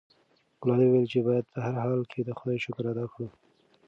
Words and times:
ګلالۍ 0.61 0.87
وویل 0.87 1.05
چې 1.11 1.19
باید 1.27 1.45
په 1.53 1.59
هر 1.65 1.73
حال 1.83 2.01
کې 2.11 2.19
د 2.23 2.29
خدای 2.37 2.57
شکر 2.65 2.83
ادا 2.91 3.05
کړو. 3.11 3.27